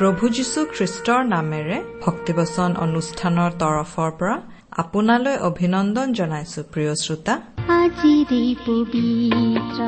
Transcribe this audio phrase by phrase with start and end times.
[0.00, 4.34] প্ৰভু যীশু খ্ৰীষ্টৰ নামেৰে ভক্তিবচন অনুষ্ঠানৰ তৰফৰ পৰা
[4.82, 7.34] আপোনালৈ অভিনন্দন জনাইছো প্ৰিয় শ্ৰোতা।
[7.76, 9.80] আজিৰে পবিত্ৰ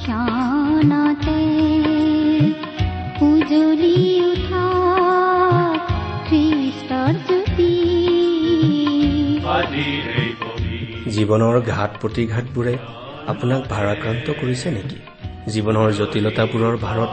[0.00, 1.38] ক্ষণতে
[3.28, 3.96] উজলি
[4.30, 4.66] উঠা
[6.28, 7.72] খ্ৰীষ্টৰ জ্যোতি।
[11.14, 12.74] জীৱনৰ ঘাট প্ৰতিঘাতবোৰে
[13.32, 14.98] আপোনাক ভাৰাক্ৰান্ত কৰিছে নেকি?
[15.54, 17.12] জীৱনৰ জটিলতাবোৰৰ ভাৰত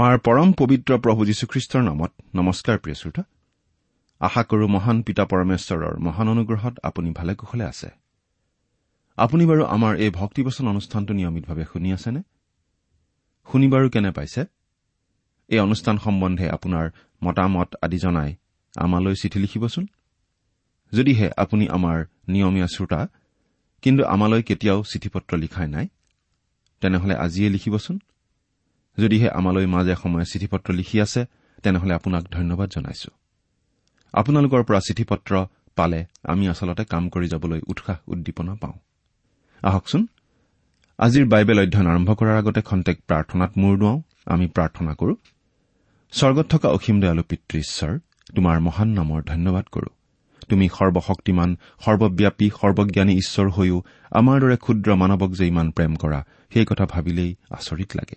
[0.00, 3.22] আমাৰ পৰম পবিত্ৰ প্ৰভু যীশুখ্ৰীষ্টৰ নামত। নমস্কাৰ প্ৰিয় শ্ৰোতা।
[4.20, 7.90] আশা কৰো মহান পিতা পৰমেশ্বৰৰ মহান অনুগ্ৰহত আপুনি ভালে কুশলে আছে।
[9.16, 12.22] আপুনি বাৰু আমাৰ এই ভক্তিবচন অনুষ্ঠানটো নিয়মিতভাৱে শুনি আছেনে?
[13.52, 14.44] শুনি বাৰু কেনে পাইছে?
[15.48, 16.90] এই অনুষ্ঠান সম্বন্ধে আপোনাৰ
[17.24, 18.36] মতামত আদি জনাই
[18.76, 19.86] আমালৈ চিঠি লিখিবচোন।
[20.92, 23.08] যদিহে আপুনি আমাৰ নিয়মীয়া শ্ৰোতা
[23.82, 25.88] কিন্তু আমালৈ কেতিয়াও চিঠি পত্ৰ লিখাই নাই
[26.80, 28.00] তেনেহলে আজিয়ে লিখিবচোন।
[29.00, 31.20] যদিহে আমালৈ মাজে সময়ে চিঠি পত্ৰ লিখি আছে
[31.62, 33.10] তেনেহলে আপোনাক ধন্যবাদ জনাইছো।
[34.12, 35.32] আপোনালোকৰ পৰা চিঠি পত্ৰ
[35.76, 38.76] পালে আমি আচলতে কাম কৰি যাবলৈ উৎসাহ উদ্দীপনা পাওঁ।
[39.62, 40.02] আহকচোন
[40.98, 45.14] আজিৰ বাইবেল অধ্যয়ন আৰম্ভ কৰাৰ আগতে খন্তেক প্ৰাৰ্থনাত মূৰ দুৱাওঁ। আমি প্ৰাৰ্থনা কৰো
[46.12, 47.92] স্বৰ্গত থকা অসীম দয়ালু পিতৃ ঈশ্বৰ
[48.36, 49.90] তোমাৰ মহান নামৰ ধন্যবাদ কৰো।
[50.48, 51.50] তুমি সৰ্বশক্তিমান
[51.84, 53.78] সৰ্বব্যাপী সৰ্বজ্ঞানী ঈশ্বৰ হৈও
[54.10, 56.20] আমাৰ দৰে ক্ষুদ্ৰ মানৱক যে ইমান প্ৰেম কৰা
[56.52, 58.16] সেই কথা ভাবিলেই আচৰিত লাগে।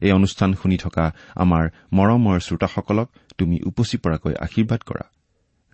[0.00, 5.10] এই অনুষ্ঠান শুনি থকা আমাৰ মৰমৰ শ্ৰোতাসকলক তুমি উপচি পৰাকৈ আশীৰ্বাদ কৰা।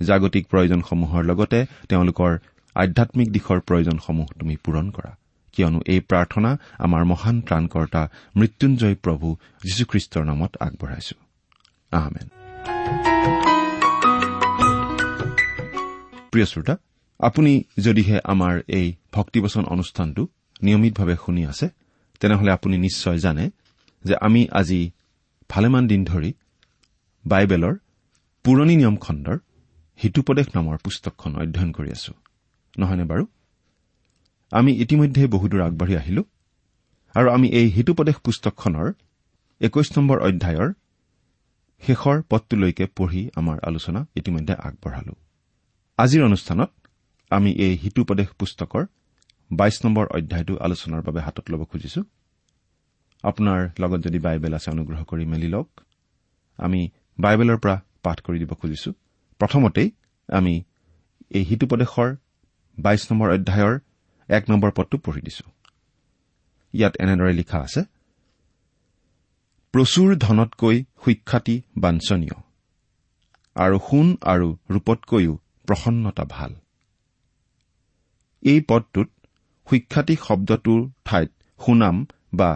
[0.03, 2.39] জাগতিক প্ৰয়োজনসমূহৰ লগতে তেওঁলোকৰ
[2.75, 5.17] আধ্যামিক দিশৰ প্ৰয়োজনসমূহ তুমি পূৰণ কৰা।
[5.53, 11.15] কিয়নো এই প্ৰাৰ্থনা আমাৰ মহান ত্ৰাণকৰ্তা মৃত্যুঞ্জয় প্ৰভু যীশুখ্ৰীষ্টৰ নামত আগবঢ়াইছো।
[16.31, 16.77] প্ৰিয় শ্ৰোতা
[17.19, 20.27] আপুনি যদিহে আমাৰ এই ভক্তিবচন অনুষ্ঠানটো
[20.63, 21.69] নিয়মিতভাৱে শুনি আছে
[22.21, 23.51] তেনেহলে আপুনি নিশ্চয় জানে
[24.05, 24.81] যে আমি আজি
[25.51, 26.31] ভালেমান দিন ধৰি
[27.25, 27.75] বাইবেলৰ
[28.45, 29.39] পুৰণি নিয়ম খণ্ডৰ
[29.99, 32.13] হিতুপদেশ নামৰ পুস্তকখন অধ্যয়ন কৰি আছো।
[32.79, 33.25] নহয়নে বাৰু?
[34.53, 36.23] আমি ইতিমধ্যে বহুদূৰ আগবাঢ়ি আহিলো
[37.15, 38.89] আৰু আমি এই হিতুপদেশ পুস্তকখনৰ
[39.61, 40.71] একৈশ নম্বৰ অধ্যায়ৰ
[41.83, 45.15] শেষৰ পদটোলৈকে পঢ়ি আমাৰ আলোচনা ইতিমধ্যে আগবঢ়ালো।
[45.99, 46.71] আজিৰ অনুষ্ঠানত
[47.31, 48.83] আমি এই হিতুপদেশ পুস্তকৰ
[49.51, 52.01] বাইশ নম্বৰ অধ্যায়টো আলোচনাৰ বাবে হাতত ল'ব খুজিছো।
[53.31, 55.69] আপোনাৰ লগত যদি বাইবেল আছে অনুগ্ৰহ কৰি মেলি লওক।
[56.59, 56.81] আমি
[57.19, 58.91] বাইবেলৰ পৰা পাঠ কৰি দিব খুজিছো।
[59.41, 59.89] প্ৰথমতেই
[60.29, 60.55] আমি
[61.37, 62.11] এই হিতুপদেশৰ
[62.79, 63.75] বাইশ নম্বৰ অধ্যায়ৰ
[64.29, 65.47] এক নম্বৰ পদটো পঢ়ি দিছো।
[66.75, 67.81] ইয়াত এনেদৰে লিখা আছে
[69.75, 72.37] প্ৰচুৰ ধনতকৈ সুখ্যাতি বাঞ্ছনীয়
[73.57, 75.33] আৰু সোণ আৰু ৰূপতকৈও
[75.69, 76.53] প্ৰসন্নতা ভাল।
[78.43, 79.09] এই পদটোত
[79.67, 81.31] সুখ্যাতি শব্দটোৰ ঠাইত
[81.61, 81.97] সুনাম
[82.35, 82.51] বা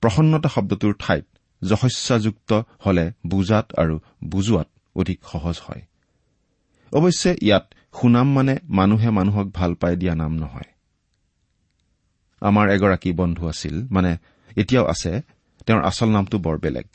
[0.00, 1.26] প্ৰসন্নতা শব্দটোৰ ঠাইত
[1.62, 5.82] যশস্যাযুক্ত হলে বুজাত আৰু বুজোৱাত অধিক সহজ হয়।
[6.92, 10.70] অৱশ্যে ইয়াত সুনাম মানে মানুহে মানুহক ভাল পাই দিয়া নাম নহয়।
[12.40, 14.16] আমাৰ এগৰাকী বন্ধু আছিল মানে
[14.56, 15.22] এতিয়াও আছে
[15.66, 16.86] তেওঁৰ আচল নামটো বৰ বেলেগ।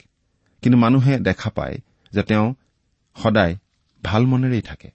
[0.62, 1.78] কিন্তু মানুহে দেখা পায়
[2.12, 2.54] যে তেওঁ
[3.16, 3.56] সদায়
[4.04, 4.90] ভাল মনেৰেই থাকে।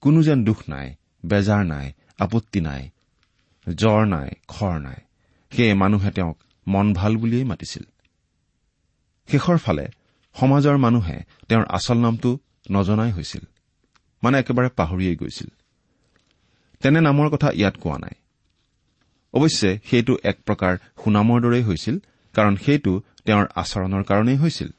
[0.00, 0.94] কোনো যেন দুখ নাই
[1.26, 2.90] বেজাৰ নাই আপত্তি নাই
[3.74, 5.00] জ্বৰ নাই খৰ নাই।
[5.50, 6.38] সেয়ে মানুহে তেওঁক
[6.72, 7.84] মন ভাল বুলিয়েই মাতিছিল।
[9.28, 9.86] শেষৰ ফালে
[10.36, 11.18] সমাজৰ মানুহে
[11.48, 12.30] তেওঁৰ আচল নামটো
[12.70, 13.44] নজনাই হৈছিল।
[14.22, 15.48] মানে একেবাৰে পাহৰিয়েই গৈছিল।
[16.80, 18.14] তেনে নামৰ কথা ইয়াত কোৱা নাই।
[19.32, 21.96] অৱশ্যে সেইটো এক প্ৰকাৰ সুনামৰ দৰেই হৈছিল
[22.32, 22.92] কাৰণ সেইটো
[23.24, 24.70] তেওঁৰ আচৰণৰ কাৰণেই হৈছিল।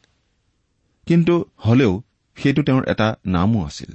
[1.08, 1.36] কিন্তু
[1.66, 1.94] হলেও
[2.36, 3.92] সেইটো তেওঁৰ এটা নামো আছিল।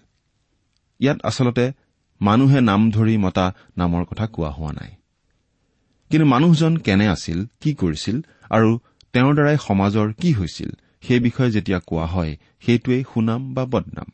[1.01, 1.73] ইয়াত আচলতে
[2.21, 3.47] মানুহে নাম ধৰি মতা
[3.77, 4.96] নামৰ কথা কোৱা হোৱা নাই।
[6.11, 8.17] কিন্তু মানুহজন কেনে আছিল কি কৰিছিল
[8.51, 8.71] আৰু
[9.15, 10.71] তেওঁৰ দ্বাৰাই সমাজৰ কি হৈছিল
[11.03, 14.09] সেই বিষয়ে যেতিয়া কোৱা হয় সেইটোৱেই সুনাম বা বদনাম।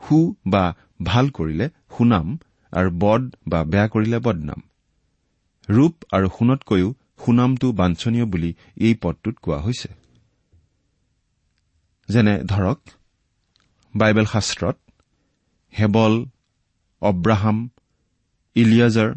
[0.00, 0.64] সু বা
[1.02, 1.66] ভাল কৰিলে
[1.98, 2.26] সুনাম
[2.72, 4.60] আৰু বদ বা বেয়া কৰিলে বদনাম।
[5.68, 6.88] ৰূপ আৰু সোণতকৈও
[7.18, 9.88] সুনামটো বাঞ্ছনীয় বুলি এই পদটোত কোৱা হৈছে।
[12.08, 12.78] যেনে ধৰক
[13.94, 14.76] বাইবেল শাস্ত্ৰত
[15.72, 16.14] হেবল
[17.02, 17.58] অব্ৰাহাম
[18.56, 19.10] ইলিয়াজাৰ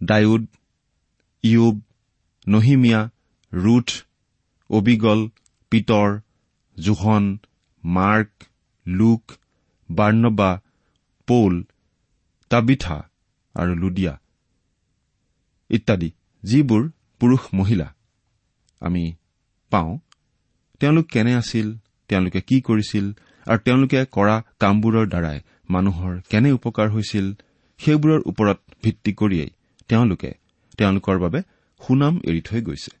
[0.00, 0.44] ডায়ুদ
[1.44, 1.76] ইয়ুব
[2.46, 3.00] Nehemiah
[3.52, 3.88] Ruth
[4.70, 5.20] Abigail
[5.72, 6.08] Peter
[6.76, 7.24] John
[7.84, 8.30] Mark
[8.86, 9.22] Luke
[9.90, 10.50] Barnabas
[11.28, 11.54] Paul
[12.50, 12.96] Tabitha
[13.54, 14.12] আৰু লুডিয়া
[15.70, 16.10] ইত্যাদি
[16.42, 16.82] যিবোৰ
[17.20, 17.88] পুৰুষ মহিলা।
[18.82, 19.04] আমি
[19.72, 19.92] পাওঁ
[20.80, 21.66] তেওঁলোক কেনে আছিল
[22.10, 23.06] তেওঁলোকে কি কৰিছিল
[23.46, 25.38] আৰু তেওঁলোকে কৰা কামবোৰৰ দ্বাৰাই
[25.74, 27.26] মানুহৰ কেনে উপকাৰ হৈছিল
[27.80, 29.50] সেইবোৰৰ ওপৰত ভিত্তি কৰিয়েই
[29.90, 30.30] তেওঁলোকে
[30.78, 31.40] তেওঁলোকৰ বাবে
[31.80, 32.92] সুনাম এৰি থৈ গৈছে।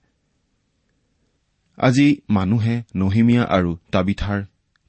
[1.78, 2.06] আজি
[2.36, 4.40] মানুহে নহিমীয়া আৰু তাবিথাৰ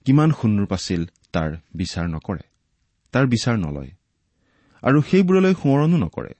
[0.05, 1.01] কিমান সুন্দৰ আছিল
[1.33, 1.49] তাৰ
[1.79, 2.43] বিচাৰ নকৰে
[3.13, 3.91] তাৰ বিচাৰ নলয়
[4.83, 6.33] আৰু সেইবোৰলৈ সোঁৱৰণো নকৰে।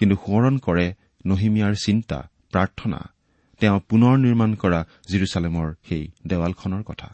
[0.00, 0.86] কিন্তু সোঁৱৰণ কৰে
[1.26, 2.18] নহিমীয়াৰ চিন্তা
[2.52, 3.00] প্ৰাৰ্থনা
[3.60, 7.08] তেওঁ পুনৰ নিৰ্মাণ কৰা জিৰচালেমৰ সেই দেৱালখনৰ কথা।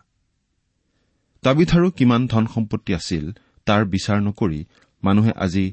[1.43, 3.25] তাবিথাৰো কিমান ধন সম্পত্তি আছিল
[3.67, 4.61] তাৰ বিচাৰ নকৰি
[5.03, 5.67] মানুহে আজি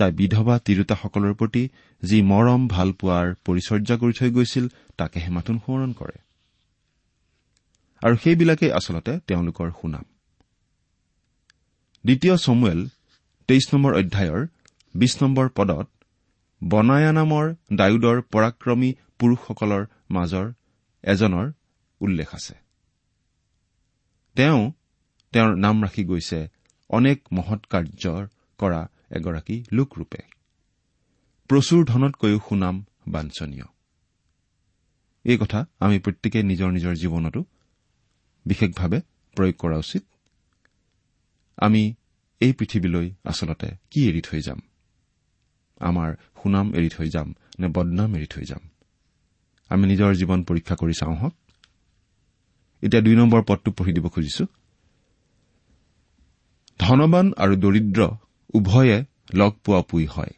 [0.00, 1.62] তাই বিধৱা তিৰোতাসকলৰ প্ৰতি
[2.02, 4.64] যি মৰম ভাল পোৱাৰ পৰিচৰ্যা কৰি থৈ গৈছিল
[4.98, 6.16] তাকেহে মাথোন সোঁৱৰণ কৰে।
[8.02, 10.04] আৰু সেইবিলাকেই আচলতে তেওঁলোকৰ সুনাম।
[12.04, 12.80] দ্বিতীয় চমুৱেল
[13.48, 14.40] তেইছ নম্বৰ অধ্যায়ৰ
[14.94, 15.86] বিশ নম্বৰ পদত
[16.62, 20.46] বনায়া নামৰ ডায়ুদৰ পৰাক্ৰমী পুৰুষসকলৰ মাজৰ
[21.04, 21.46] এজনৰ
[22.00, 22.54] উল্লেখ আছে।
[24.36, 24.60] তেওঁ
[25.32, 26.40] তেওঁৰ নাম ৰাখি গৈছে
[26.90, 28.22] অনেক মহৎ কাৰ্যৰ
[28.58, 30.20] কৰা এগৰাকী লোকৰূপে
[31.50, 33.64] প্ৰচুৰ ধনতকৈও সুনাম বাঞ্ছনীয়।
[35.24, 37.44] এই কথা আমি প্ৰত্যেকে নিজৰ নিজৰ জীৱনতো
[38.46, 38.98] বিশেষভাৱে
[39.36, 40.02] প্ৰয়োগ কৰা উচিত।
[41.58, 41.94] আমি
[42.40, 44.60] এই পৃথিৱীলৈ আচলতে কি এৰি থৈ যাম?
[45.80, 46.10] আমাৰ
[46.42, 48.62] সুনাম এৰি থৈ যাম নে বদনাম এৰি থৈ যাম?
[49.70, 51.34] আমি নিজৰ জীৱন পৰীক্ষা কৰি চাওঁ হওক।
[52.82, 54.44] এতিয়া দুই নম্বৰ পদটো পঢ়ি দিব খুজিছো।
[56.78, 58.00] ধনবান আৰু দৰিদ্ৰ
[58.54, 59.04] উভয়ে
[59.34, 60.30] লগ পোৱা পুই হয়।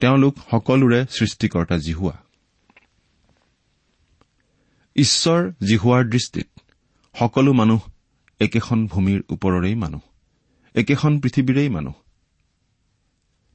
[0.00, 2.16] তেওঁলোক সকলোৰে সৃষ্টিকৰ্তা জিহুৱা।
[4.96, 6.48] ঈশ্বৰ জিহুৱাৰ দৃষ্টিত
[7.18, 7.80] সকলো মানুহ
[8.40, 10.00] একেখন ভূমিৰ ওপৰৰেই মানুহ
[10.74, 11.92] একেখন পৃথিৱীৰেই মানুহ।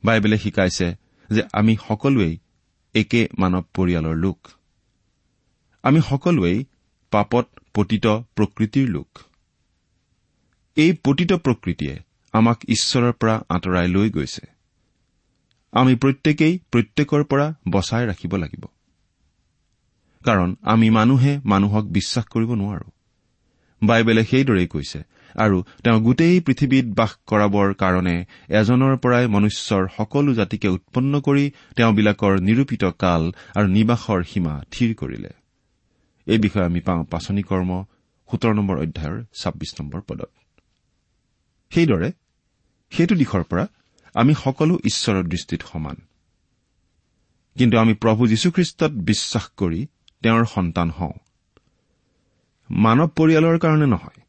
[0.04, 0.96] বাইবেলে শিকাইছে
[1.30, 2.38] যে আমি সকলোৱেই
[2.94, 4.48] একে মানৱ পৰিয়ালৰ লোক।
[5.84, 6.66] আমি সকলোৱেই
[7.12, 9.20] পাপত পতিত প্ৰকৃতিৰ লোক।
[10.76, 12.07] এই পতিত প্ৰকৃতিয়ে
[12.38, 14.46] আমাক ঈশ্বৰৰ পৰা আঁতৰাই লৈ গৈছে।
[15.74, 18.64] আমি প্ৰত্যেকেই প্ৰত্যেকৰ পৰা বচাই ৰাখিব লাগিব।
[20.26, 22.88] কাৰণ আমি মানুহে মানুহক বিশ্বাস কৰিব নোৱাৰো।
[23.82, 25.00] বাইবেলে সেইদৰেই কৈছে
[25.36, 28.16] আৰু তেওঁ গোটেই পৃথিৱীত বাস কৰাবৰ কাৰণে
[28.50, 33.24] এজনৰ পৰাই মনুষ্যৰ সকলো জাতিকে উৎপন্ন কৰি তেওঁবিলাকৰ নিৰূপিত কাল
[33.58, 35.32] আৰু নিবাসৰ সীমা থিৰ কৰিলে।
[36.28, 37.72] এই বিষয়ে আমি পাওঁ পাচনি কৰ্ম
[38.30, 40.32] সোতৰ নম্বৰ অধ্যায়ৰ ছাব্বিছ নম্বৰ পদত।
[41.72, 42.10] সেইদৰে
[42.90, 43.68] সেইটো দিশৰ পৰা
[44.14, 45.96] আমি সকলো ঈশ্বৰৰ দৃষ্টিত সমান।
[47.58, 49.88] কিন্তু আমি প্ৰভু যীশুখ্ৰীষ্টত বিশ্বাস কৰি
[50.24, 51.14] তেওঁৰ সন্তান হওঁ।
[52.70, 54.22] মানৱ পৰিয়ালৰ কাৰণে নহয়।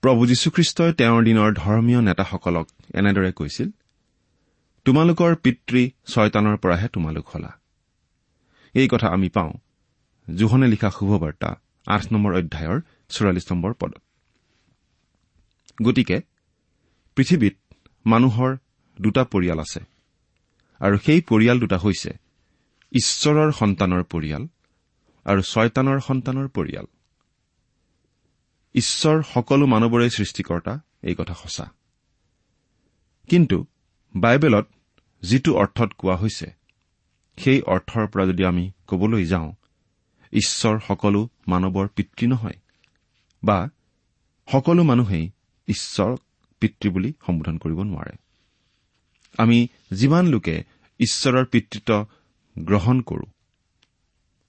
[0.00, 3.70] প্ৰভু যীশুখ্ৰীষ্টই তেওঁৰ দিনৰ ধৰ্মীয় নেতাসকলক এনেদৰে কৈছিল
[4.84, 7.58] তোমালোকৰ পিতৃ ছয়তানৰ পৰাহে তোমালোক হলা।
[8.74, 9.52] এই কথা আমি পাওঁ
[10.36, 14.02] জোহনে লিখা শুভবাৰ্তা আঠ নম্বৰ অধ্যায়ৰ চৌৰাল্লিছ নম্বৰ পদত।
[15.82, 16.20] গতিকে
[17.16, 17.56] পৃথিৱীত
[18.06, 18.56] মানুহৰ
[19.00, 19.80] দুটা পৰিয়াল আছে।
[20.80, 22.10] আৰু সেই পৰিয়াল দুটা হৈছে
[22.92, 24.48] ঈশ্বৰৰ সন্তানৰ পৰিয়াল
[25.24, 26.86] আৰু ছয়তানৰ সন্তানৰ পৰিয়াল।
[28.74, 31.70] ঈশ্বৰ সকলো মানৱৰে সৃষ্টিকৰ্তা এই কথা সঁচা।
[33.28, 33.66] কিন্তু
[34.16, 34.66] বাইবেলত
[35.22, 36.54] যিটো অৰ্থত কোৱা হৈছে
[37.36, 39.52] সেই অৰ্থৰ পৰা যদি আমি কবলৈ যাওঁ
[40.32, 42.58] ঈশ্বৰ সকলো মানৱৰ পিতৃ নহয়
[43.44, 43.68] বা
[44.52, 45.30] সকলো মানুহেই
[45.68, 46.20] ঈশ্বৰক
[46.62, 48.14] পিতৃ বুলি সম্বোধন কৰিব নোৱাৰে।
[49.38, 49.58] আমি
[49.92, 50.54] যিমান লোকে
[51.00, 51.90] ঈশ্বৰৰ পিতৃত্ব
[52.56, 53.26] গ্ৰহণ কৰো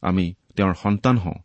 [0.04, 1.40] আমি তেওঁৰ সন্তান হওঁ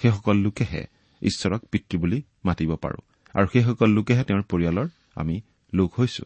[0.00, 0.82] সেইসকল লোকেহে
[1.22, 3.00] ঈশ্বৰক পিতৃ বুলি মাতিব পাৰো
[3.34, 5.36] আৰু সেইসকল লোকেহে তেওঁৰ পৰিয়ালৰ আমি
[5.72, 6.24] লোক হৈছো।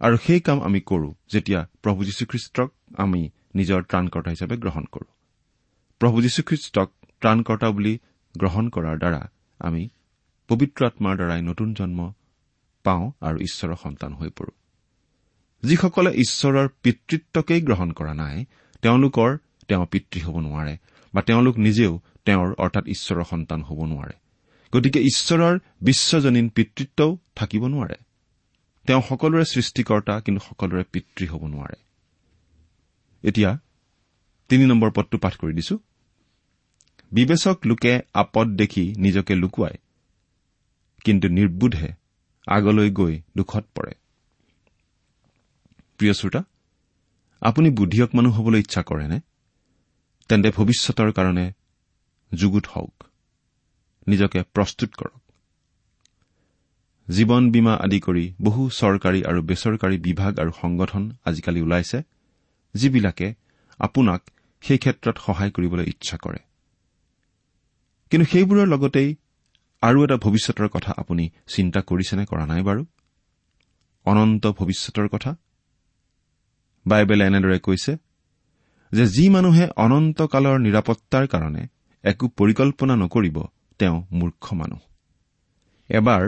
[0.00, 3.20] আৰু সেই কাম আমি কৰো যেতিয়া প্ৰভু যীশুখ্ৰীষ্টক আমি
[3.54, 5.08] নিজৰ ত্ৰাণকৰ্তা হিচাপে গ্ৰহণ কৰো।
[6.00, 6.88] প্ৰভু যীশুখ্ৰীষ্টক
[7.20, 7.94] ত্ৰাণকৰ্তা বুলি
[8.34, 9.22] গ্ৰহণ কৰাৰ দ্বাৰা
[9.60, 9.82] আমি
[10.50, 12.12] পবিত্ৰ আত্মাৰ দ্বাৰাই নতুন জন্ম
[12.84, 14.52] পাওঁ আৰু ঈশ্বৰৰ সন্তান হৈ পৰো।
[15.62, 18.44] যিসকলে ঈশ্বৰৰ পিতৃত্বকেই গ্ৰহণ কৰা নাই
[18.82, 19.36] তেওঁলোকৰ
[19.68, 20.76] তেওঁ পিতৃ হ'ব নোৱাৰে
[21.14, 24.14] বা তেওঁলোক নিজেও তেওঁৰ অৰ্থাৎ ঈশ্বৰৰ সন্তান হ'ব নোৱাৰে।
[24.72, 27.96] গতিকে ঈশ্বৰৰ বিশ্বজনীন পিতৃত্বও থাকিব নোৱাৰে।
[28.86, 31.78] তেওঁ সকলোৰে সৃষ্টিকৰ্তা কিন্তু সকলোৰে পিতৃ হ'ব নোৱাৰে।
[33.22, 33.58] এতিয়া
[34.48, 35.78] তিনি নম্বৰ পদটো পাঠ কৰি দিছো।
[37.12, 39.76] বিবেচক লোকে আপদ দেখি নিজকে লুকুৱাই
[41.04, 41.88] কিন্তু নিৰ্বোধে
[42.46, 43.92] আগলৈ গৈ দুখত পৰে।
[45.98, 46.44] প্ৰিয় শ্ৰোতা
[47.40, 49.20] আপুনি বুদ্ধিয়ক মানুহ হবলৈ ইচ্ছা কৰেনে?
[50.28, 51.52] তেন্তে ভৱিষ্যতৰ কাৰণে
[52.34, 53.04] যুগুত হওক
[54.06, 55.20] নিজকে প্ৰস্তুত কৰক।
[57.08, 62.02] জীৱন বীমা আদি কৰি বহু চৰকাৰী আৰু বেচৰকাৰী বিভাগ আৰু সংগঠন আজিকালি ওলাইছে
[62.74, 63.34] যিবিলাকে
[63.78, 64.20] আপোনাক
[64.60, 66.40] সেই ক্ষেত্ৰত সহায় কৰিবলৈ ইচ্ছা কৰে।
[68.10, 69.16] কিন্তু সেইবোৰৰ লগতেই
[69.82, 72.82] আৰু এটা ভৱিষ্যতৰ কথা আপুনি চিন্তা কৰিছেনে কৰা নাই বাৰু?
[74.06, 75.30] অনন্ত ভৱিষ্যতৰ কথা?
[76.86, 77.92] বাইবেলে এনেদৰে কৈছে
[78.92, 81.62] যে যি মানুহে অনন্তকালৰ নিৰাপত্তাৰ কাৰণে
[82.04, 83.36] একো পৰিকল্পনা নকৰিব
[83.78, 84.80] তেওঁ মূৰ্খ মানুহ।
[85.90, 86.24] এবাৰ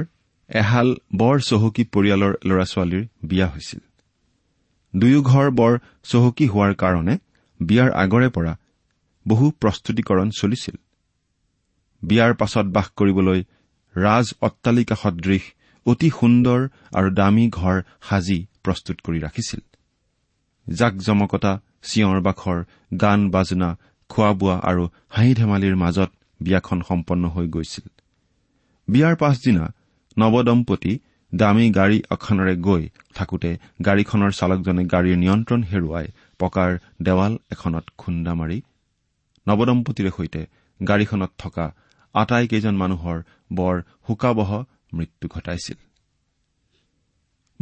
[0.50, 3.80] এহাল বৰ চহকী পৰিয়ালৰ ল'ৰা ছোৱালীৰ বিয়া হৈছিল।
[4.94, 7.14] দুয়ো ঘৰ বৰ চহকী হোৱাৰ কাৰণে
[7.60, 8.52] বিয়াৰ আগৰে পৰা
[9.26, 10.76] বহু প্ৰস্তুতিকৰণ চলিছিল।
[12.02, 13.40] বিয়াৰ পাছত বাস কৰিবলৈ
[13.94, 15.44] ৰাজ অট্টালিকা সদৃশ
[15.86, 16.60] অতি সুন্দৰ
[16.98, 17.76] আৰু দামী ঘৰ
[18.08, 19.60] সাজি প্ৰস্তুত কৰি ৰাখিছিল।
[20.66, 21.52] জাক জমকতা
[21.88, 22.58] চিঞৰ বাখৰ
[23.00, 23.70] গান বাজনা
[24.10, 27.86] খোৱা বোৱা আৰু হাঁহি ধেমালিৰ মাজত বিয়াখন সম্পন্ন হৈ গৈছিল।
[28.88, 29.64] বিয়াৰ পাছদিনা
[30.16, 30.92] নৱদম্পতি
[31.32, 32.82] দামী গাড়ী এখনেৰে গৈ
[33.14, 33.50] থাকোতে
[33.86, 36.06] গাড়ীখনৰ চালকজনে গাড়ীৰ নিয়ন্ত্ৰণ হেৰুৱাই
[36.40, 36.70] পকাৰ
[37.02, 38.58] দেৱাল এখনত খুন্দা মাৰি
[39.46, 40.42] নৱদম্পতিৰে সৈতে
[40.80, 41.66] গাড়ীখনত থকা
[42.14, 45.76] আটাইকেইজন মানুহৰ বৰ শোকাবহ মৃত্যু ঘটাইছিল।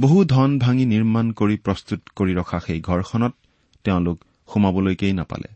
[0.01, 3.33] বহু ধন ভাঙি নিৰ্মাণ কৰি প্ৰস্তুত কৰি ৰখা সেই ঘৰখনত
[3.85, 5.51] তেওঁলোক সোমাবলৈকেই নাপালে।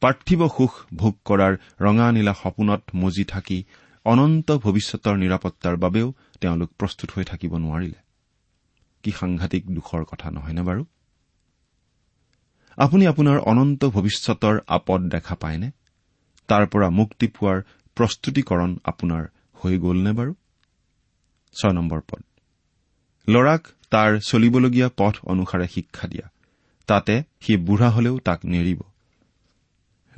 [0.00, 3.64] পাৰ্থিৱ সুখ ভোগ কৰাৰ ৰঙা নীলা সপোনত মজি থাকি
[4.04, 8.00] অনন্ত ভৱিষ্যতৰ নিৰাপত্তাৰ বাবেও তেওঁলোক প্ৰস্তুত হৈ থাকিব নোৱাৰিলে।
[9.02, 10.84] কি সাংঘাতিক দুখৰ কথা নহয়নে বাৰু?
[12.76, 15.70] আপুনি আপোনাৰ অনন্ত ভৱিষ্যতৰ আপদ দেখা পায়নে?
[16.46, 17.62] তাৰ পৰা মুক্তি পোৱাৰ
[17.94, 19.24] প্ৰস্তুতিকৰণ আপোনাৰ
[19.54, 20.34] হৈ গ'লনে বাৰু?
[21.54, 22.22] ছয় নম্বৰ পদ।
[23.28, 26.30] ল'ৰাক তাৰ চলিবলগীয়া পথ অনুসাৰে শিক্ষা দিয়া।
[26.86, 28.80] তাতে সি বুঢ়া হলেও তাক নেৰিব।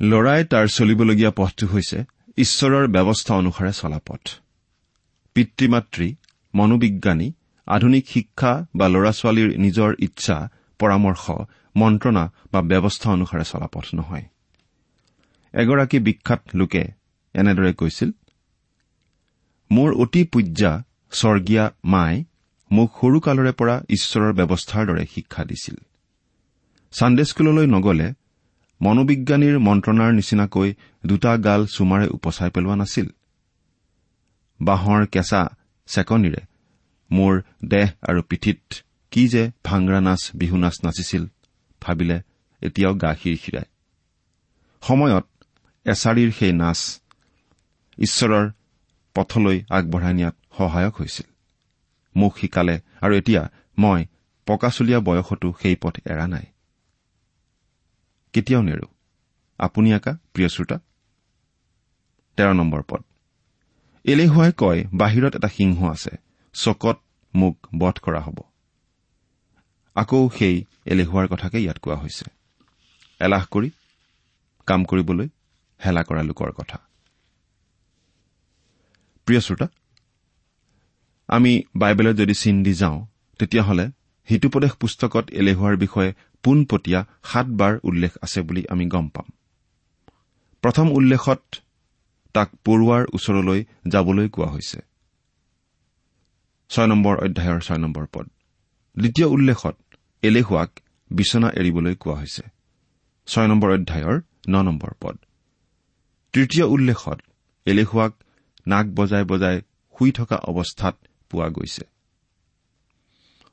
[0.01, 2.03] ল'ৰাই তাৰ চলিবলগীয়া পথটো হৈছে
[2.37, 4.19] ঈশ্বৰৰ ব্যৱস্থা অনুসাৰে চলা পথ।
[5.33, 6.15] পিতৃ মাতৃ
[6.55, 7.31] মনোবিজ্ঞানী
[7.67, 11.31] আধুনিক শিক্ষা বা ল'ৰা ছোৱালীৰ নিজৰ ইচ্ছা পৰামৰ্শ
[11.75, 14.23] মন্ত্ৰণা বা ব্যৱস্থা অনুসাৰে চলা পথ নহয়।
[15.53, 16.83] এগৰাকী বিখ্যাত লোকে
[17.35, 18.09] এনেদৰে কৈছিল
[19.71, 20.71] মোৰ অতি পূজ্যা
[21.11, 22.13] স্বৰ্গীয়া মাই
[22.71, 25.75] মোক সৰুকালৰে পৰা ঈশ্বৰৰ ব্যৱস্থাৰ দৰে শিক্ষা দিছিল।
[26.93, 28.07] ছানডে স্কুললৈ নগলে
[28.81, 30.69] মনোবিজ্ঞানীৰ মন্ত্ৰণাৰ নিচিনাকৈ
[31.05, 33.07] দুটা গাল চুমাৰে উপচাই পেলোৱা নাছিল।
[34.59, 35.41] বাঁহৰ কেঁচা
[35.87, 36.41] চেকনিৰে
[37.11, 37.33] মোৰ
[37.65, 38.61] দেহ আৰু পিঠিত
[39.11, 41.23] কি যে ভাংৰা নাচ বিহু নাচ নাচিছিল
[41.81, 42.17] ভাবিলে
[42.61, 43.69] এতিয়াও গা খিৰখিৰায়
[44.83, 45.25] সময়ত
[45.85, 46.79] এছাৰিৰ সেই নাচ
[47.97, 48.49] ঈশ্বৰৰ
[49.15, 51.33] পথলৈ আগবঢ়াই নিয়াত সহায়ক হৈছিল।
[52.15, 53.49] মোক শিকালে আৰু এতিয়া
[53.79, 54.05] মই
[54.45, 56.45] পকাচলীয়া বয়সতো সেই পথ এৰা নাই।
[58.33, 58.87] কেতিয়াও নেৰো।
[59.57, 60.79] আপুনি আকা প্ৰিয় শ্ৰোতা?
[62.37, 63.03] তেৰ নম্বৰ পদ।
[64.03, 66.17] এলেহুৱাই কয় বাহিৰত এটা সিংহ আছে
[66.53, 66.99] চকত
[67.35, 68.39] মোক বধ কৰা হ'ব।
[69.95, 72.25] আকৌ সেই এলেহুৱাৰ কথাকে ইয়াত কোৱা হৈছে।
[73.19, 73.69] এলাহ কৰি
[74.65, 75.27] কাম কৰিবলৈ
[75.85, 76.86] হেলা কৰা লোকৰ কথা।
[79.27, 79.67] প্ৰিয় শ্ৰোতা
[81.27, 83.05] আমি বাইবেলত যদি চিন দি যাওঁ
[83.39, 83.85] তেতিয়াহ'লে
[84.29, 89.27] হিতুপদেশ পুস্তকত এলেহুৱাৰ বিষয়ে পোনপটীয়া সাতবাৰ উল্লেখ আছে বুলি আমি গম পাম।
[90.61, 91.41] প্ৰথম উল্লেখত
[92.33, 94.79] তাক পৰুৱাৰ ওচৰলৈ যাবলৈ কোৱা হৈছে।
[96.69, 98.29] ছয় নম্বৰ অধ্যায়ৰ ছয় নম্বৰ পদ।
[98.97, 99.75] দ্বিতীয় উল্লেখত
[100.21, 100.79] এলেহুৱাক
[101.11, 102.43] বিচনা এৰিবলৈ কোৱা হৈছে।
[103.27, 105.17] ছয় নম্বৰ অধ্যায়ৰ ন নম্বৰ পদ।
[106.33, 107.21] তৃতীয় উল্লেখত
[107.65, 108.13] এলেহুৱাক
[108.71, 109.57] নাক বজাই বজাই
[109.95, 110.95] শুই থকা অৱস্থাত
[111.31, 111.83] পোৱা গৈছে।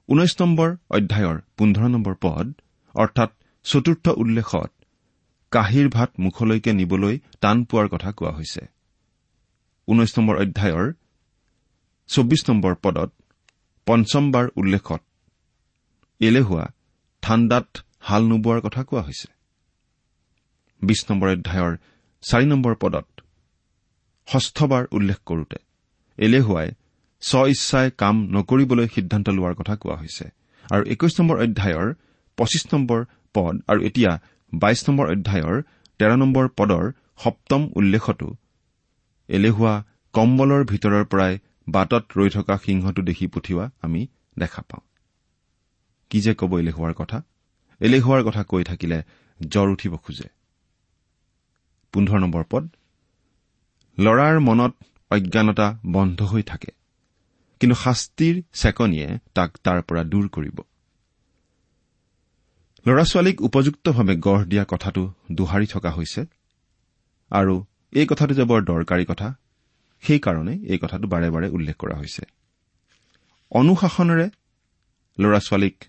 [0.08, 2.46] ঊনৈশ নম্বৰ অধ্যায়ৰ পোন্ধৰ নম্বৰ পদ
[2.94, 3.30] অৰ্থাৎ
[3.66, 4.70] চতুৰ্থ উল্লেখত
[5.52, 8.62] কাঁহীৰ ভাত মুখলৈকে নিবলৈ টান পোৱাৰ কথা কোৱা হৈছে।
[9.88, 10.86] ঊনৈশ নম্বৰ অধ্যায়ৰ
[12.10, 13.10] চৌবিছ নম্বৰ পদত
[13.86, 15.02] পঞ্চমবাৰ উল্লেখত
[16.20, 16.64] এলেহুৱা
[17.22, 17.68] ঠাণ্ডাত
[18.00, 19.28] হাল নোবোৱাৰ কথা কোৱা হৈছে।
[20.82, 21.72] বিশ নম্বৰ অধ্যায়ৰ
[22.22, 23.06] চাৰি নম্বৰ পদত
[24.28, 25.58] ষষ্ঠবাৰ উল্লেখ কৰোতে।
[26.18, 26.68] এলেহুৱাই
[27.22, 30.24] স্ব ইচ্ছাই কাম নকৰিবলৈ সিদ্ধান্ত লোৱাৰ কথা কোৱা হৈছে।
[30.64, 31.88] আৰু একৈশ নম্বৰ অধ্যায়ৰ
[32.38, 33.00] পঁচিছ নম্বৰ
[33.34, 34.12] পদ আৰু এতিয়া
[34.52, 35.56] বাইশ নম্বৰ অধ্যায়ৰ
[36.00, 36.84] তেৰ নম্বৰ পদৰ
[37.24, 38.28] সপ্তম উল্লেখতো
[39.28, 39.74] এলেহুৱা
[40.14, 41.32] কম্বলৰ ভিতৰৰ পৰাই
[41.68, 44.00] বাটত ৰৈ থকা সিংহটো দেখি পঠিওৱা আমি
[44.38, 44.84] দেখা পাওঁ।
[46.10, 47.18] কি যে ক'ব এলেহুৱাৰ কথা?
[47.80, 48.98] এলেহুৱাৰ কথা কৈ থাকিলে
[49.40, 50.28] জ্বৰ উঠিব খোজে।
[51.92, 52.64] পোন্ধৰ নম্বৰ পদ
[53.98, 54.72] ল'ৰাৰ মনত
[55.10, 56.70] অজ্ঞানতা বন্ধ হৈ থাকে।
[57.60, 60.60] কিন্তু শাস্তিৰ চেকনিয়ে তাক তাৰ পৰা দূৰ কৰিব।
[62.86, 66.26] ল'ৰা ছোৱালীক উপযুক্তভাৱে গঢ় দিয়া কথাটো দোহাৰি থকা হৈছে।
[67.30, 69.34] আৰু এই কথাটো যে বৰ দৰকাৰী কথা
[70.02, 72.22] সেইকাৰণে এই কথাটো বাৰে বাৰে উল্লেখ কৰা হৈছে।
[73.50, 74.30] অনুশাসনেৰে
[75.18, 75.84] ল'ৰা ছোৱালীক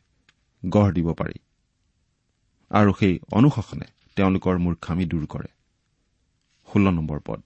[0.66, 1.40] গঢ় দিব পাৰি।
[2.72, 3.86] আৰু সেই অনুশাসনে
[4.16, 5.48] তেওঁলোকৰ মূৰ্খামি দূৰ কৰে।
[6.74, 7.42] ষোল্ল নম্বৰ পদ।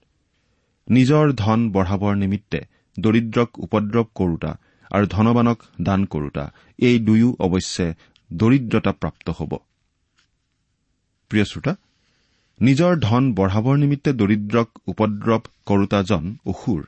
[0.90, 2.60] নিজৰ ধন বঢ়াবৰ নিমিত্তে
[2.96, 4.52] দৰিদ্ৰক উপদ্ৰৱ কৰোতা
[4.90, 6.44] আৰু ধনবানক দান কৰোতা।
[6.78, 7.86] এই দুয়ো অৱশ্যে
[8.30, 9.52] দৰিদ্ৰতা প্ৰাপ্ত হ'ব।
[12.60, 16.82] নিজৰ ধন বঢ়াবৰ নিমিত্তে দৰিদ্ৰক উপদ্ৰৱ কৰোতাজন অসুৰ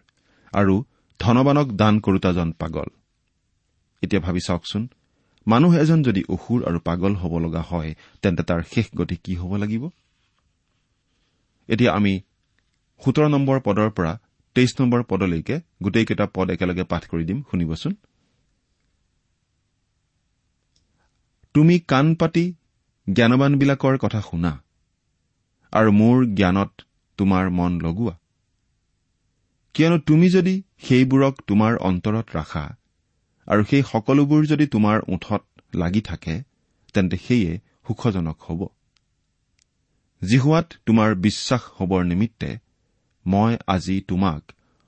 [0.53, 0.75] আৰু
[1.21, 2.89] ধনবানক দান কৰোতাজন পাগল।
[4.03, 4.83] এতিয়া ভাবি চাওকচোন
[5.47, 7.91] মানুহ এজন যদি অসুৰ আৰু পাগল হ'ব লগা হয়
[8.23, 9.85] তেন্তে তাৰ শেষ গতি কি হ'ব লাগিব?
[11.69, 12.13] এতিয়া আমি
[13.03, 14.13] সোতৰ নম্বৰ পদৰ পৰা
[14.57, 17.93] তেইছ নম্বৰ পদলৈকে গোটেইকেইটা পদ একেলগে পাঠ কৰি দিম শুনিবচোন।
[21.55, 22.45] তুমি কাণ পাতি
[23.07, 24.53] জ্ঞানবানবিলাকৰ কথা শুনা
[25.73, 26.73] আৰু মোৰ জ্ঞানত
[27.19, 28.15] তোমাৰ মন লগোৱা।
[29.75, 30.55] কিয়নো তুমি যদি
[30.87, 32.65] সেইবোৰক তোমাৰ অন্তৰত ৰাখা
[33.49, 35.43] আৰু সেই সকলোবোৰ যদি তোমাৰ ওঠত
[35.75, 36.35] লাগি থাকে
[36.95, 37.53] তেন্তে সেয়ে
[37.87, 38.61] সুখজনক হ'ব।
[40.23, 42.51] জিহুৱাত তোমাৰ বিশ্বাস হবৰ নিমিত্তে
[43.27, 44.43] মই আজি তোমাক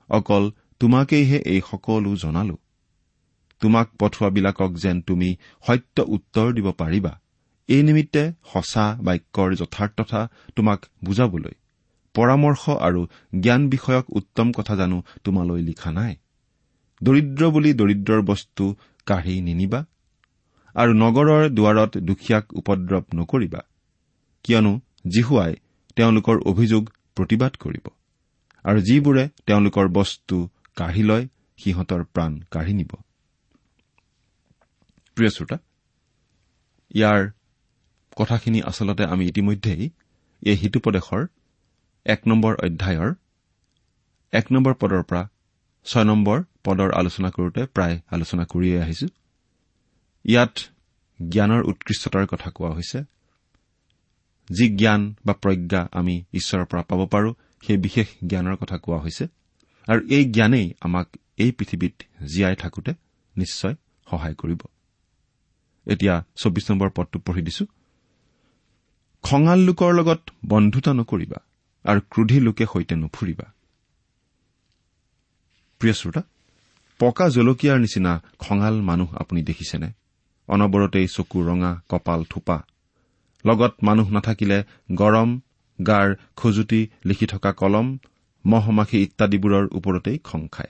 [0.09, 0.43] অকল
[0.79, 2.55] তোমাকেইহে এই সকলো জনালো।
[3.61, 5.29] তোমাক পঠোৱাবিলাকক যেন তুমি
[5.67, 7.13] সত্য উত্তৰ দিব পাৰিবা
[7.69, 10.21] এই নিমিত্তে সঁচা বাক্যৰ যথাৰ্থতা
[10.55, 11.55] তোমাক বুজাবলৈ
[12.15, 13.01] পৰামৰ্শ আৰু
[13.39, 16.13] জ্ঞান বিষয়ক উত্তম কথা জানো তোমালৈ লিখা নাই।
[17.01, 18.65] দৰিদ্ৰ বুলি দৰিদ্ৰৰ বস্তু
[19.07, 19.79] কাঢ়ি নিনিবা
[20.75, 23.61] আৰু নগৰৰ দুৱাৰত দুখীয়াক উপদ্ৰৱ নকৰিবা
[24.45, 24.73] কিয়নো
[25.07, 25.53] জিহুৱাই
[25.97, 26.83] তেওঁলোকৰ অভিযোগ
[27.15, 27.85] প্ৰতিবাদ কৰিব।
[28.65, 30.37] আৰু যিবোৰে তেওঁলোকৰ বস্তু
[30.75, 31.25] কাঢ়ি লয়
[31.59, 32.91] সিহঁতৰ প্ৰাণ কাঢ়ি নিব।
[35.17, 35.57] প্ৰিয় শ্ৰোতা
[36.95, 37.21] ইয়াৰ
[38.17, 39.83] কথাখিনি আচলতে আমি ইতিমধ্যেই
[40.41, 41.21] এই হিতুপদেশৰ
[42.05, 43.11] এক নম্বৰ অধ্যায়ৰ
[44.33, 45.23] এক নম্বৰ পদৰ পৰা
[45.85, 49.07] ছয় নম্বৰ পদৰ আলোচনা কৰোঁতে প্ৰায় আলোচনা কৰিয়েই আহিছো।
[50.25, 50.55] ইয়াত
[51.19, 52.99] জ্ঞানৰ উৎকৃষ্টতাৰ কথা কোৱা হৈছে।
[54.49, 57.29] যি জ্ঞান বা প্ৰজ্ঞা আমি ঈশ্বৰৰ পৰা পাব পাৰো
[57.67, 59.27] সেই বিশেষ জ্ঞানৰ কথা কোৱা হৈছে।
[59.87, 61.93] আৰু এই জ্ঞানেই আমাক এই পৃথিৱীত
[62.25, 62.91] জীয়াই থাকোতে
[63.37, 63.75] নিশ্চয়
[64.09, 64.61] সহায় কৰিব।
[65.87, 67.65] এতিয়া চৌবিশ নম্বৰ পদটো পঢ়ি দিছো।
[69.23, 71.39] খঙাল লোকৰ লগত বন্ধুতা নকৰিবা
[71.83, 73.51] আৰু ক্ৰোধী লোকে সৈতে নুফুৰিবা।
[75.79, 76.21] প্ৰিয় শ্ৰোতা
[76.99, 79.91] পকা জলকীয়াৰ নিচিনা খঙাল মানুহ আপুনি দেখিছেনে?
[80.47, 82.57] অনবৰতেই চকু ৰঙা কপাল থোপা।
[83.45, 85.39] লগত মানুহ নাথাকিলে গৰম
[85.79, 87.97] গাৰ খজুতি লিখি থকা কলম
[88.45, 90.69] মহ মাখি ইত্যাদিবোৰৰ ওপৰতেই খং খায়।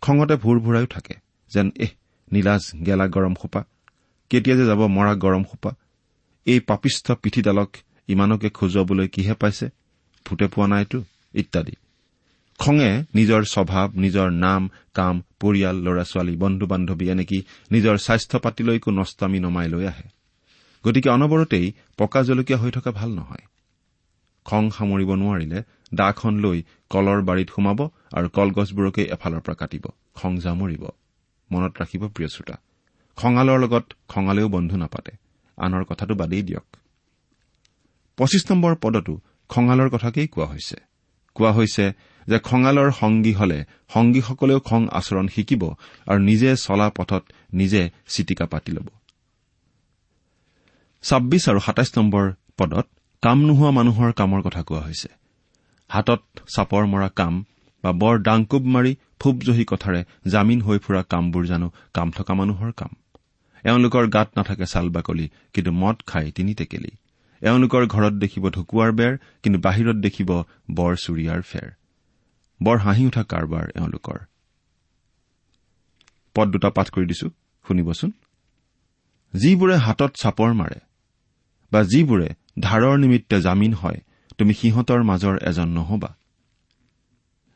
[0.00, 1.14] খঙতে ভোৰ ভোৰাইও থাকে
[1.48, 1.88] যেন এহ
[2.32, 3.64] নীলাজ গেলা গৰম সোপা
[4.30, 5.74] কেতিয়া যে যাব মৰা গৰম সোপা
[6.46, 7.76] এই পাপিষ্ঠ পিঠিডালক
[8.08, 9.68] ইমানকে খজুৱাবলৈ কিহে পাইছে?
[10.26, 11.72] ভূতে পোৱা নাইতো ইত্যাদি।
[12.58, 18.90] খঙে নিজৰ স্বভাৱ নিজৰ নাম কাম পৰিয়াল ল'ৰা ছোৱালী বন্ধু বান্ধৱী এনেকি নিজৰ স্বাস্থ্য পাতিলৈকো
[18.90, 20.08] নষ্টামি নমাই লৈ আহে।
[20.84, 23.55] গতিকে অনবৰতেই পকা জলকীয়া হৈ থকা ভাল নহয়।
[24.48, 25.58] খং সামৰিব নোৱাৰিলে
[25.94, 26.58] দাখন লৈ
[26.90, 27.80] কলৰ বাৰীত সোমাব
[28.12, 30.84] আৰু কলগছবোৰকে এফালৰ পৰা কাটিব। খং জামৰিব।
[31.50, 32.56] মনত ৰাখিব প্ৰিয় শ্ৰোতা।
[33.18, 35.12] খঙালৰ লগত খঙালেও বন্ধু নাপাতে।
[35.56, 36.76] আনৰ কথাটো বাদেই দিয়ক।
[38.16, 40.76] পঁচিছ নম্বৰ পদতো খঙালৰ কথাকেই কোৱা হৈছে।
[41.34, 41.92] কোৱা হৈছে
[42.26, 45.62] যে খঙালৰ সংগী হলে সংগীসকলেও খং আচৰণ শিকিব
[46.06, 48.88] আৰু নিজে চলা পথত নিজে চিটিকা পাতি ল'ব।
[51.02, 52.86] ছাব্বিছ আৰু সাতাইছ নম্বৰ পদত
[53.22, 55.08] কাম নোহোৱা মানুহৰ কামৰ কথা কোৱা হৈছে।
[55.90, 56.22] হাতত
[56.54, 57.34] চাপৰ মৰা কাম
[57.84, 62.92] বা বৰ ডাংকুব মাৰি ফুবজহি কথাৰে জামিন হৈ ফুৰা কামবোৰ জানো কাম থকা মানুহৰ কাম।
[63.64, 66.92] এওঁলোকৰ গাত নাথাকে ছাল বাকলি কিন্তু মদ খাই তিনি টেকেলি।
[67.42, 70.30] এওঁলোকৰ ঘৰত দেখিব ঢকুৱাৰ বেৰ কিন্তু বাহিৰত দেখিব
[70.70, 71.68] বৰ চুৰিয়াৰ ফেৰ।
[72.60, 74.18] বৰ হাঁহি উঠা কাৰবাৰ এওঁলোকৰ।
[76.36, 77.28] পদ দুটা পাঠ কৰি দিছো
[77.66, 78.10] শুনিবচোন।
[79.34, 80.78] যিবোৰে হাতত চাপৰ মাৰে
[81.72, 82.28] বা যিবোৰে
[82.60, 84.00] ধাৰৰ নিমিত্তে জামিন হয়
[84.38, 86.16] তুমি সিহঁতৰ মাজৰ এজন নহবা।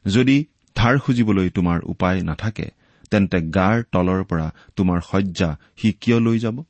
[0.06, 2.70] যদি ধাৰ খুজিবলৈ তোমাৰ উপায় নাথাকে
[3.10, 6.64] তেন্তে গাৰ তলৰ পৰা তোমাৰ শয্যা সি কিয় লৈ যাব?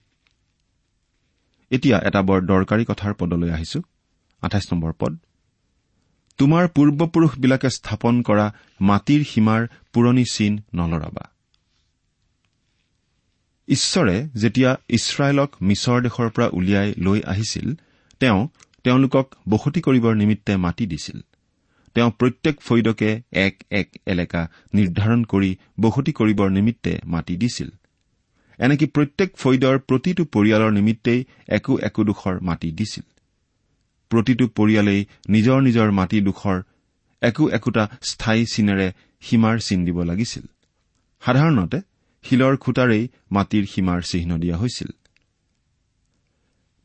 [1.71, 3.83] এতিয়া এটা বৰ দৰকাৰী কথাৰ পদলৈ আহিছো।
[4.43, 5.17] আঠাইছ নম্বৰ পদ।
[6.39, 11.25] তোমাৰ পূৰ্বপুৰুষবিলাকে স্থাপন কৰা মাটিৰ সীমাৰ পুৰণি চিন নলৰাবা।
[13.69, 17.75] ঈশ্বৰে যেতিয়া ইছৰাইলক মিছৰ দেশৰ পৰা উলিয়াই লৈ আহিছিল
[18.21, 18.49] তেওঁ
[18.85, 21.19] তেওঁলোকক বসতি কৰিবৰ নিমিত্তে মাটি দিছিল।
[21.97, 24.43] তেওঁ প্ৰত্যেক ফৈদকে এক এক এলেকা
[24.75, 27.71] নিৰ্ধাৰণ কৰি বসতি কৰিবৰ নিমিত্তে মাটি দিছিল।
[28.59, 33.07] এনেকৈ প্ৰত্যেক ফৈদৰ প্ৰতিটো পৰিয়ালৰ নিমিত্তেই একো একোডোখৰ মাটি দিছিল।
[34.11, 36.59] প্ৰতিটো পৰিয়ালেই নিজৰ নিজৰ মাটিডোখৰ
[37.23, 38.89] একো একোটা স্থায়ী চিনেৰে
[39.23, 40.45] সীমাৰ চিন দিব লাগিছিল।
[41.23, 41.79] সাধাৰণতে
[42.25, 44.91] শিলৰ খুটাৰেই মাটিৰ সীমাৰ চিহ্ন দিয়া হৈছিল।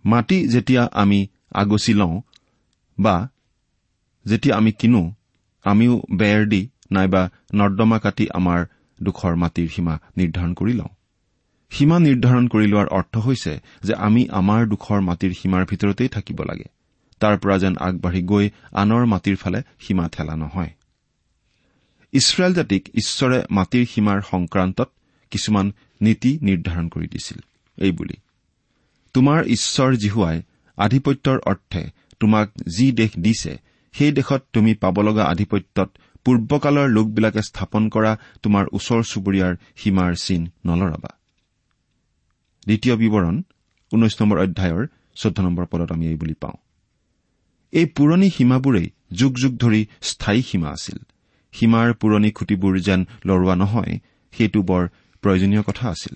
[0.05, 2.21] মাটি যেতিয়া আমি আগচি লওঁ
[2.99, 3.29] বা
[4.25, 5.13] যেতিয়া আমি কিনো
[5.65, 7.21] আমিও বেৰ দি নাইবা
[7.53, 8.59] নৰ্দমা কাটি আমাৰ
[9.03, 10.91] ডোখৰ মাটিৰ সীমা নিৰ্ধাৰণ কৰি লওঁ।
[11.71, 16.67] সীমা নিৰ্ধাৰণ কৰি লোৱাৰ অৰ্থ হৈছে যে আমি আমাৰ ডোখৰ মাটিৰ সীমাৰ ভিতৰতেই থাকিব লাগে।
[17.21, 20.71] তাৰ পৰা যেন আগবাঢ়ি গৈ আনৰ মাটিৰ ফালে সীমা ঠেলা নহয়।
[22.13, 24.89] ইছৰাইল জাতিক ঈশ্বৰে মাটিৰ সীমাৰ সংক্ৰান্তত
[25.31, 27.39] কিছুমান নীতি নিৰ্ধাৰণ কৰি দিছিল।
[27.77, 28.15] এইবুলি
[29.15, 30.41] তোমাৰ ঈশ্বৰ জিহুৱাই
[30.77, 31.83] আধিপত্যৰ অৰ্থে
[32.19, 32.47] তোমাক
[32.77, 33.53] যি দেশ দিছে
[33.93, 35.89] সেই দেশত তুমি পাব লগা আধিপত্যত
[36.25, 38.11] পূৰ্বকালৰ লোকবিলাকে স্থাপন কৰা
[38.43, 41.11] তোমাৰ ওচৰ চুবুৰীয়াৰ সীমাৰ চিন নলৰাবা।
[42.65, 43.35] দ্বিতীয় বিৱৰণ
[43.91, 46.57] ঊনৈশ নম্বৰ অধ্যায়ৰ চৈধ্য নম্বৰ পদত আমি এই বুলি পাওঁ।
[47.71, 50.97] এই পুৰণি সীমাবোৰেই যুগ যুগ ধৰি স্থায়ী সীমা আছিল।
[51.53, 53.93] সীমাৰ পুৰণি খুঁটিবোৰ যেন লৰোৱা নহয়
[54.33, 54.83] সেইটো বৰ
[55.23, 56.15] প্ৰয়োজনীয় কথা আছিল।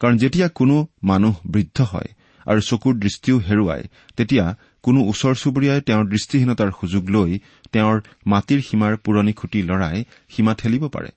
[0.00, 2.10] কাৰণ যেতিয়া কোনো মানুহ বৃদ্ধ হয়
[2.46, 3.84] আৰু চকুৰ দৃষ্টিও হেৰুৱায়
[4.16, 4.46] তেতিয়া
[4.82, 7.30] কোনো ওচৰ চুবুৰীয়াই তেওঁৰ দৃষ্টিহীনতাৰ সুযোগ লৈ
[7.72, 11.10] তেওঁৰ মাটিৰ সীমাৰ পুৰণি খুঁটি লৰাই সীমা ঠেলিব পাৰে।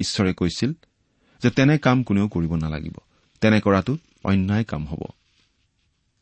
[0.00, 0.70] ঈশ্বৰে কৈছিল
[1.42, 2.96] যে তেনে কাম কোনেও কৰিব নালাগিব।
[3.42, 3.92] তেনে কৰাটো
[4.24, 5.02] অন্যায় কাম হ'ব।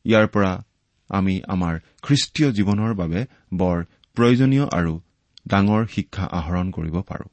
[0.04, 0.52] ইয়াৰ পৰা
[1.10, 3.20] আমি আমাৰ খ্ৰীষ্টীয় জীৱনৰ বাবে
[3.54, 3.76] বৰ
[4.16, 4.92] প্ৰয়োজনীয় আৰু
[5.48, 7.26] ডাঙৰ শিক্ষা আহৰণ কৰিব পাৰো।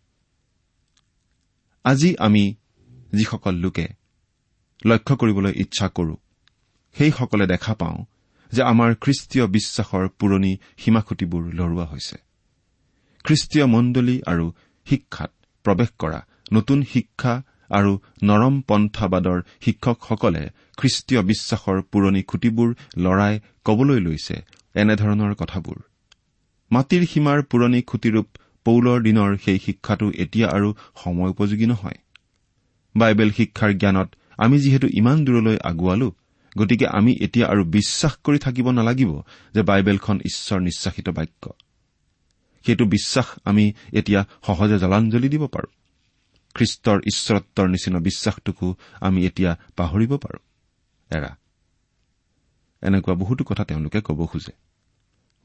[1.85, 2.43] আজি আমি
[3.13, 3.87] যিসকল লোকে
[4.85, 6.15] লক্ষ্য কৰিবলৈ ইচ্ছা কৰো
[6.95, 7.99] সেইসকলে দেখা পাওঁ
[8.51, 12.17] যে আমাৰ খ্ৰীষ্টীয় বিশ্বাসৰ পুৰণি সীমাখুটিবোৰ লৰোৱা হৈছে।
[13.25, 14.45] খ্ৰীষ্টীয় মণ্ডলী আৰু
[14.87, 15.31] শিক্ষাত
[15.65, 16.19] প্ৰৱেশ কৰা
[16.53, 17.33] নতুন শিক্ষা
[17.69, 17.91] আৰু
[18.23, 20.43] নৰম পন্থাবাদৰ শিক্ষকসকলে
[20.77, 24.35] খ্ৰীষ্টীয় বিশ্বাসৰ পুৰণি খুঁটিবোৰ লৰাই কবলৈ লৈছে
[24.75, 25.77] এনেধৰণৰ কথাবোৰ।
[26.71, 28.27] মাটিৰ সীমাৰ পুৰণি খুঁটিৰূপ
[28.65, 31.99] পৌলৰ দিনৰ সেই শিক্ষাটো এতিয়া আৰু সময় উপযোগী নহয়।
[32.95, 36.07] বাইবেল শিক্ষাৰ জ্ঞানত আমি যিহেতু ইমান দূৰলৈ আগুৱালো
[36.57, 39.21] গতিকে আমি এতিয়া আৰু বিশ্বাস কৰি থাকিব নালাগিব
[39.53, 41.49] যে বাইবেলখন ঈশ্বৰ নিশ্বাসিত বাক্য।
[42.65, 45.71] সেইটো বিশ্বাস আমি এতিয়া সহজে জলাঞ্জলি দিব পাৰো।
[46.53, 50.39] খ্ৰীষ্টৰ ঈশ্বৰত্বৰ নিচিনা বিশ্বাসটোকো আমি এতিয়া পাহৰিব পাৰো।
[51.17, 51.37] এৰা
[52.81, 54.51] এনেকুৱা বহুতো কথা তেওঁলোকে ক'ব খোজে।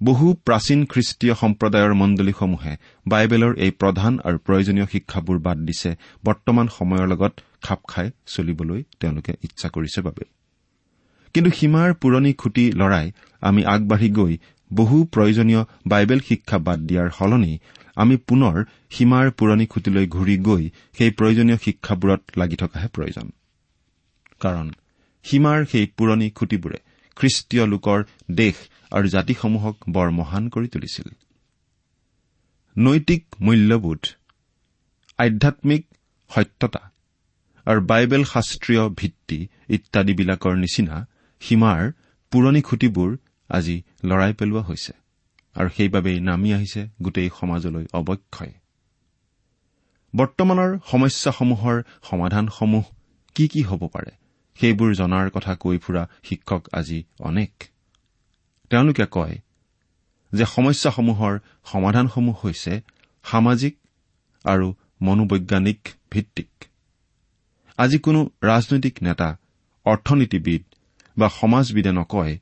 [0.03, 7.07] বহু প্ৰাচীন খ্ৰীষ্টীয় সম্প্ৰদায়ৰ মণ্ডলীসমূহে বাইবেলৰ এই প্ৰধান আৰু প্ৰয়োজনীয় শিক্ষাবোৰ বাদ দিছে বৰ্তমান সময়ৰ
[7.07, 10.36] লগত খাপ খাই চলিবলৈ তেওঁলোকে ইচ্ছা কৰিছে বাবে।
[11.35, 13.07] কিন্তু সীমাৰ পুৰণি খুঁটি লৰাই
[13.43, 14.35] আমি আগবাঢ়ি গৈ
[14.71, 17.59] বহু প্ৰয়োজনীয় বাইবেল শিক্ষা বাদ দিয়াৰ সলনি
[17.97, 18.57] আমি পুনৰ
[18.91, 20.65] সীমাৰ পুৰণি খুঁটিলৈ ঘূৰি গৈ
[20.99, 23.27] সেই প্ৰয়োজনীয় শিক্ষাবোৰত লাগি থকাহে প্ৰয়োজন।
[24.41, 24.67] কাৰণ
[25.25, 26.79] সীমাৰ সেই পুৰণি খুঁটিবোৰে
[27.17, 27.99] খ্ৰীষ্টীয় লোকৰ
[28.35, 28.57] দেশ
[28.91, 31.09] আৰু জাতিসমূহক বৰ মহান কৰি তুলিছিল।
[32.77, 34.03] নৈতিক মূল্যবোধ
[35.19, 35.83] আধ্যামিক
[36.31, 36.83] সত্যতা
[37.67, 40.97] আৰু বাইবেল শাস্ত্ৰীয় ভিত্তি ইত্যাদিবিলাকৰ নিচিনা
[41.43, 41.81] সীমাৰ
[42.33, 43.11] পুৰণি খুঁটিবোৰ
[43.51, 44.93] আজি লৰাই পেলোৱা হৈছে
[45.57, 48.53] আৰু সেইবাবেই নামি আহিছে গোটেই সমাজলৈ অৱক্ষয়।
[50.15, 52.85] বৰ্তমানৰ সমস্যাসমূহৰ সমাধানসমূহ
[53.37, 54.13] কি কি হ'ব পাৰে
[54.59, 57.53] সেইবোৰ জনাৰ কথা কৈ ফুৰা শিক্ষক আজি অনেক।
[58.71, 59.37] তেওঁলোকে কয়
[60.33, 62.73] যে সমস্যাসমূহৰ সমাধানসমূহ হৈছে
[63.25, 63.75] সামাজিক
[64.45, 64.67] আৰু
[65.03, 66.51] মনোবৈজ্ঞানিক ভিত্তিক।
[67.79, 69.29] আজি কোনো ৰাজনৈতিক নেতা
[69.87, 70.63] অৰ্থনীতিবিদ
[71.19, 72.39] বা সমাজবিদে নকয়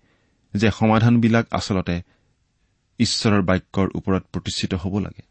[0.54, 2.02] যে সমাধানবিলাক আচলতে
[2.98, 5.22] ঈশ্বৰৰ বাক্যৰ ওপৰত প্ৰতিষ্ঠিত হ'ব লাগে।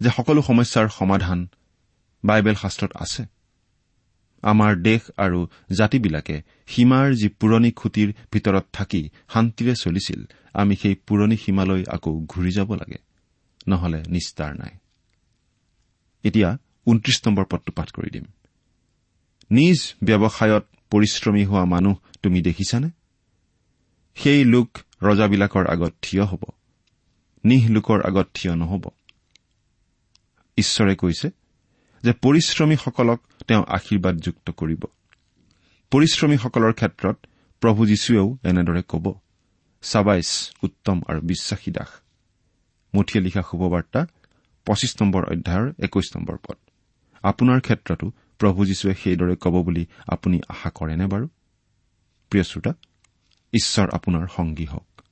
[0.00, 1.48] যে সকলো সমস্যাৰ সমাধান
[2.24, 3.24] বাইবেল শাস্ত্ৰত আছে।
[4.42, 5.46] আমাৰ দেশ আৰু
[5.78, 12.52] জাতিবিলাকে সীমাৰ যি পুৰণি খুঁটিৰ ভিতৰত থাকি শান্তিৰে চলিছিল আমি সেই পুৰণি সীমালৈ আকৌ ঘূৰি
[12.52, 12.98] যাব লাগে।
[13.68, 14.76] নহলে নিস্তাৰ নাই।
[16.24, 18.24] এতিয়া ঊনত্ৰিশ নম্বৰ পদটো পাঠ কৰি দিম।
[19.50, 22.90] নিজ ব্যৱসায়ত পৰিশ্ৰমী হোৱা মানুহ তুমি দেখিছানে?
[24.14, 26.44] সেই লোক ৰজাবিলাকৰ আগত থিয় হ'ব।
[27.44, 28.90] নিহ লোকৰ আগত থিয় নহ'ব।
[30.56, 31.30] ঈশ্বৰে কৈছে
[32.02, 34.84] যে পৰিশ্ৰমীসকলক তেওঁ আশীৰ্বাদযুক্ত কৰিব।
[35.90, 37.26] পৰিশ্ৰমীসকলৰ ক্ষেত্ৰত
[37.60, 39.14] প্ৰভু যীশুৱেও এনেদৰে ক'ব
[39.82, 41.88] চাবাইছ উত্তম আৰু বিশ্বাসী দাস।
[42.94, 44.06] মুঠিয়ে লিখা শুভবাৰ্তা
[44.64, 46.56] পঁচিছ নম্বৰ অধ্যায়ৰ একৈশ নম্বৰ পদ।
[47.22, 51.26] আপোনাৰ ক্ষেত্ৰতো প্ৰভু যীশুৱে সেইদৰে ক'ব বুলি আপুনি আশা কৰেনে বাৰু?
[52.30, 52.72] প্ৰিয় শ্ৰোতা
[53.52, 55.02] ঈশ্বৰ আপোনাৰ সংগী হওক।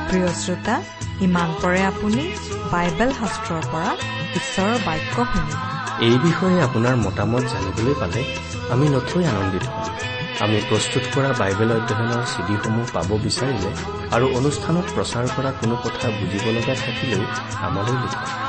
[0.08, 0.82] প্ৰিয় শ্ৰোতা
[1.20, 2.32] ইমান পৰে আপুনি
[2.72, 3.96] বাইবেল শাস্ত্ৰৰ পৰা
[4.34, 5.60] ঈশ্বৰৰ বাক্য শুনিব
[6.02, 8.22] এই বিষয়ে আপোনাৰ মতামত জানিবলৈ পালে
[8.70, 13.70] আমি নথৈ আনন্দিত হ'ম। আমি প্ৰস্তুত কৰা বাইবেল অধ্যয়নৰ চিডিসমূহ পাব বিচাৰিলে
[14.10, 17.22] আৰু অনুষ্ঠানত প্ৰচাৰ কৰা কোনো কথা বুজিব লগা থাকিলেও
[17.60, 18.43] আমালৈ লিখক।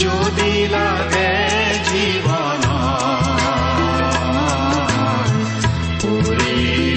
[0.00, 1.30] যদি লাগে
[1.88, 2.64] জীৱন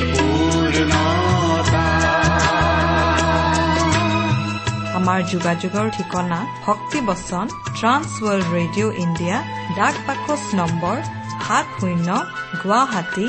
[0.09, 0.97] পৰিপূৰ্ণতা
[4.99, 7.45] আমাৰ যোগাযোগৰ ঠিকনা ভক্তিবচন
[7.77, 9.38] ট্ৰান্স ৱৰ্ল্ড ৰেডিঅ' ইণ্ডিয়া
[9.77, 10.97] ডাক পাকচ নম্বৰ
[11.45, 12.07] সাত শূন্য
[12.62, 13.27] গুৱাহাটী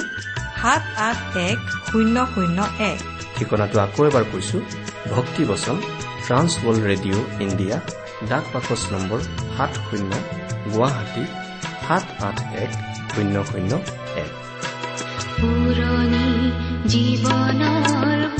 [0.60, 2.58] সাত আঠ এক শূন্য শূন্য
[2.92, 3.00] এক।
[3.36, 4.56] ঠিকনাটো আকৌ এবাৰ কৈছো
[5.14, 5.76] ভক্তি বচন
[6.26, 7.76] ট্ৰান্স ৱৰ্ল্ড ৰেডিঅ' ইণ্ডিয়া
[8.28, 9.20] ডাক বাকচ নম্বৰ
[9.56, 10.10] সাত শূন্য
[10.72, 11.24] গুৱাহাটী
[11.88, 12.70] সাত আঠ এক
[13.14, 13.72] শূন্য শূন্য
[14.24, 14.32] এক।
[16.92, 18.39] জীৱনৰ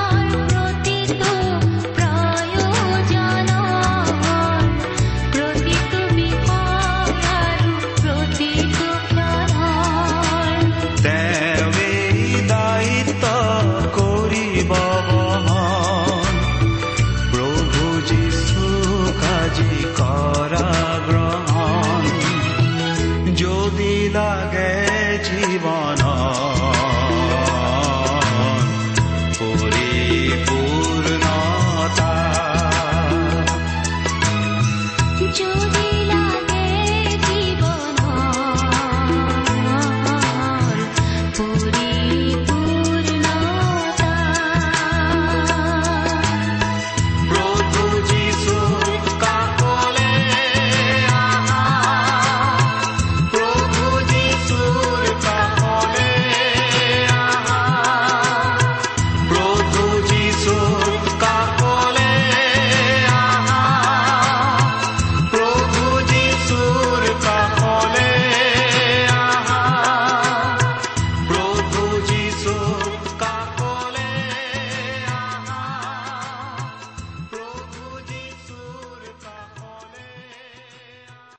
[25.27, 26.10] ಜೀವಾನಾ